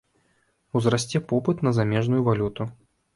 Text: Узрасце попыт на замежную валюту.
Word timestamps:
Узрасце 0.79 1.21
попыт 1.31 1.61
на 1.67 1.73
замежную 1.81 2.23
валюту. 2.29 2.67